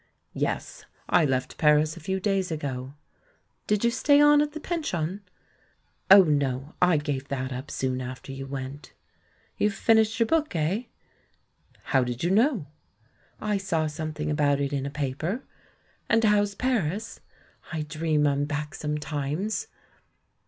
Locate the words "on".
4.19-4.41